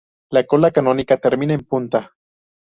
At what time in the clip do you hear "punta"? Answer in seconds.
1.63-2.15